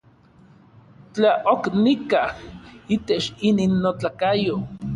Tla 1.13 1.31
ok 1.53 1.63
nikaj 1.83 2.29
itech 2.95 3.27
inin 3.47 3.73
notlakayo. 3.83 4.55